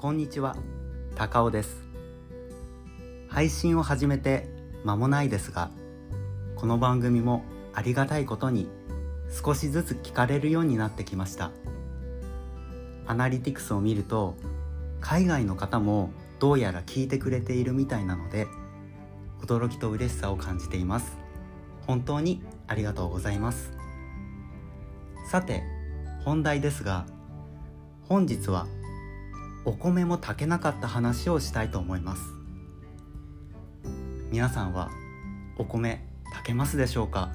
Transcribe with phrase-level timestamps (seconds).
[0.00, 0.56] こんにちは。
[1.14, 1.86] 高尾です。
[3.28, 4.48] 配信を始めて
[4.82, 5.70] 間もないですが
[6.56, 7.44] この番組も
[7.74, 8.66] ありがたいことに
[9.30, 11.50] 少しずつ聞かれるようになってきました。
[13.06, 14.36] アナリティクスを見ると
[15.02, 18.46] 海外の方もどうやら聞いてくれているみたいなので
[19.42, 21.18] 驚きと嬉しさを感じています。
[21.86, 23.74] 本当にありがとうございます。
[25.30, 25.62] さて
[26.24, 27.04] 本題ですが
[28.08, 28.66] 本日は
[29.66, 32.22] お米も炊けなかった話をしたいと思います。
[34.30, 34.90] 皆さんは
[35.58, 37.30] お米炊けますでしょうか？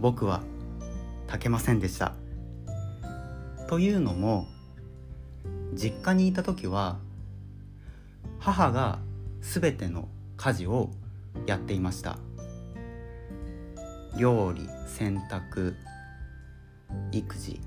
[0.00, 0.42] 僕は
[1.26, 2.14] 炊けませんでした。
[3.68, 4.46] というのも
[5.74, 6.98] 実家にいた時は
[8.38, 9.00] 母が
[9.40, 10.90] 全ての家事を
[11.46, 12.18] やっていました。
[14.16, 15.74] 料理洗濯
[17.10, 17.60] 育児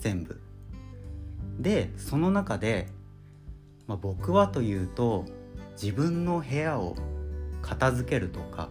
[0.00, 0.40] 全部。
[1.58, 2.88] でその中で、
[3.86, 5.24] まあ、僕はというと
[5.80, 6.96] 自分の部屋を
[7.62, 8.68] 片付けるとか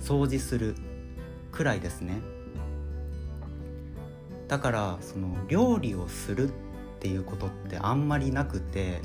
[0.00, 0.74] 掃除する
[1.50, 2.20] くらいですね。
[4.48, 6.52] だからその料理をするっ
[7.00, 9.00] ていうことってあんまりなくて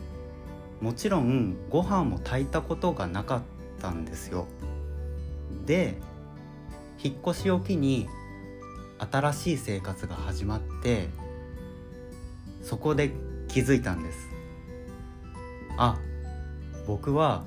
[0.81, 3.41] もちろんご飯も炊いたことがなかっ
[3.81, 4.47] たんですよ。
[5.65, 5.97] で
[7.01, 8.07] 引っ越しを機に
[8.99, 11.07] 新しい生活が始まって
[12.61, 13.11] そこで
[13.47, 14.29] 気づいたんです。
[15.77, 15.99] あ
[16.87, 17.45] 僕は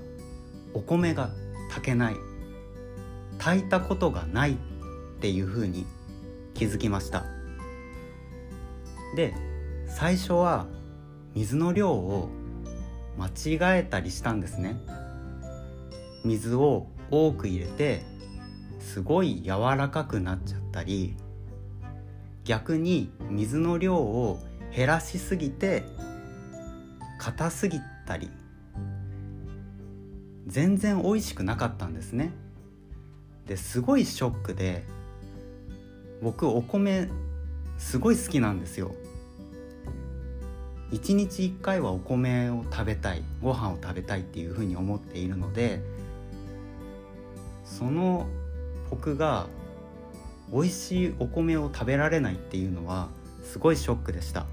[0.74, 1.30] お米が
[1.68, 2.16] 炊けない。
[3.38, 4.56] 炊いたことがないっ
[5.20, 5.86] ていうふうに
[6.55, 7.24] 気づきました。
[9.16, 9.34] で
[9.86, 10.66] 最初は
[11.34, 12.30] 水の量を
[13.18, 14.77] 間違えたりしたんですね。
[16.24, 18.02] 水を多く入れて
[18.80, 21.16] すごい柔らかくなっちゃったり
[22.44, 24.38] 逆に水の量を
[24.74, 25.84] 減らしすぎて
[27.18, 28.30] 硬すぎたり
[30.46, 32.33] 全然美味しくなかったんですね。
[33.46, 34.84] ですごいショックで
[36.22, 37.08] 僕お米
[37.78, 38.94] すごい好きなんですよ。
[40.90, 45.80] 一日一回はお米を食べたいご飯を食べたいっていうふうに思っているので
[47.64, 48.27] その
[48.90, 49.46] 僕が
[50.52, 53.08] 美味しいお米を食べられないっていうのは
[53.42, 54.44] すごいショックでした。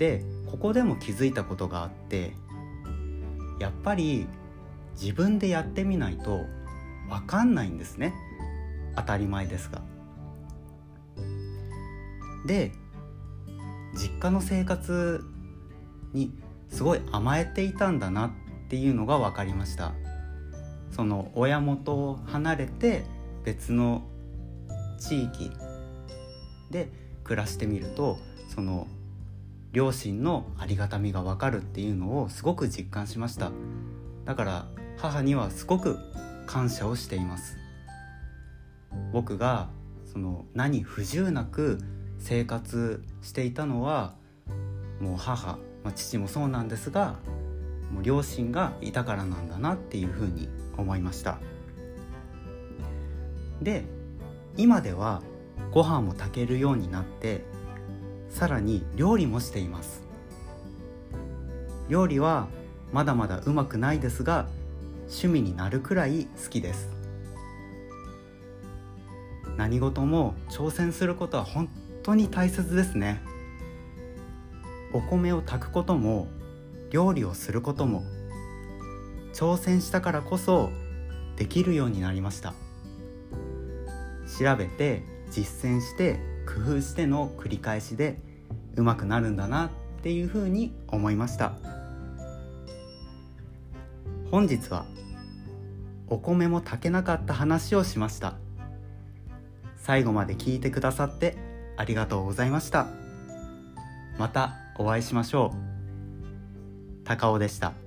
[0.00, 2.32] でここでも気づいたことがあって
[3.60, 4.26] やっぱり
[4.98, 6.40] 自分でやってみないと
[7.10, 8.14] 分かんないんですね
[8.96, 9.82] 当たり前ですが。
[12.46, 12.72] で
[13.94, 15.22] 実家の生活
[16.14, 16.32] に
[16.70, 18.30] すごい甘えていたんだなっ
[18.70, 19.92] ていうのが分かりました
[20.90, 23.04] その親元を離れて
[23.44, 24.02] 別の
[24.98, 25.50] 地域
[26.70, 26.88] で
[27.24, 28.18] 暮らしてみると
[28.54, 28.86] その
[29.72, 33.52] 両親のありがたみが分かるっていうのをすごく実感しました。
[34.24, 34.66] だから
[34.98, 35.98] 母にはすごく
[36.46, 37.56] 感謝をしています。
[39.12, 39.68] 僕が
[40.12, 41.78] その何不自由なく
[42.18, 44.14] 生活していたのは
[45.00, 47.16] もう母、まあ、父もそうなんですが
[47.92, 51.38] もう両親がいたからなんだなっていうふうに思いました。
[53.62, 53.84] で
[54.56, 55.22] 今では
[55.70, 57.44] ご飯も炊けるようになって
[58.30, 60.02] さらに料理もしています。
[61.88, 62.48] 料理は
[62.92, 64.46] まだまだうまくないですが
[65.02, 66.88] 趣味になるくらい好きです。
[69.56, 71.68] 何事も挑戦することは本
[72.02, 73.20] 当に大切ですね。
[74.92, 76.28] お米を炊くことも
[76.90, 78.04] 料理をすることも
[79.32, 80.70] 挑戦したからこそ
[81.36, 82.54] できるようになりました。
[84.38, 86.20] 調べて実践して
[86.54, 88.18] 工夫しての繰り返しで
[88.76, 89.70] うまくなるんだなっ
[90.02, 91.52] ていうふうに思いました。
[94.30, 94.84] 本日は
[96.08, 98.34] お米も炊けなかった話をしました。
[99.76, 101.36] 最後まで聞いてくださって
[101.76, 102.88] ありがとうございました。
[104.18, 107.04] またお会いしましょう。
[107.04, 107.79] 高尾でした。